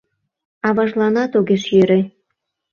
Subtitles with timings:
[0.67, 1.99] Аважланат огеш йӧрӧ...